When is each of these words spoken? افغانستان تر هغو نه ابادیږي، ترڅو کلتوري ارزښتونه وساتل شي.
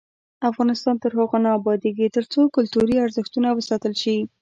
افغانستان 0.49 0.95
تر 1.03 1.11
هغو 1.19 1.37
نه 1.45 1.49
ابادیږي، 1.59 2.07
ترڅو 2.17 2.41
کلتوري 2.55 2.95
ارزښتونه 3.05 3.49
وساتل 3.53 3.93
شي. 4.01 4.17